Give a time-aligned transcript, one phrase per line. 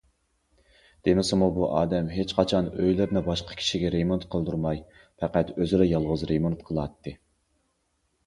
[1.07, 4.81] دېمىسىمۇ بۇ ئادەم ھېچقاچان ئۆيلىرىنى باشقا كىشىگە رېمونت قىلدۇرماي،
[5.23, 7.15] پەقەت ئۆزىلا يالغۇز رېمونت قىلاتتى.